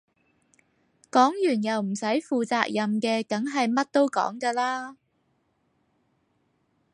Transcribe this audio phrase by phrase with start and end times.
[1.11, 4.97] 講完又唔使負責嘅梗係乜都講㗎啦